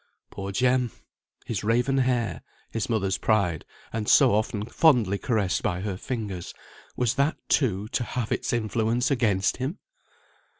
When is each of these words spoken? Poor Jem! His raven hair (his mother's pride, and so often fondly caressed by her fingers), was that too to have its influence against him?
Poor 0.31 0.51
Jem! 0.51 0.89
His 1.45 1.63
raven 1.63 1.99
hair 1.99 2.41
(his 2.71 2.89
mother's 2.89 3.19
pride, 3.19 3.65
and 3.93 4.09
so 4.09 4.33
often 4.33 4.65
fondly 4.65 5.19
caressed 5.19 5.61
by 5.61 5.81
her 5.81 5.95
fingers), 5.95 6.55
was 6.97 7.13
that 7.13 7.37
too 7.49 7.87
to 7.89 8.03
have 8.03 8.31
its 8.31 8.51
influence 8.51 9.11
against 9.11 9.57
him? 9.57 9.77